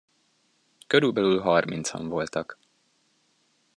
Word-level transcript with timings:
Körülbelül 0.87 1.39
harmincan 1.41 2.05
voltak. 2.07 2.57